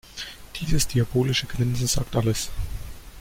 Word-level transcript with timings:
Dieses 0.59 0.87
diabolische 0.87 1.45
Grinsen 1.45 1.85
sagt 1.85 2.15
alles. 2.15 2.49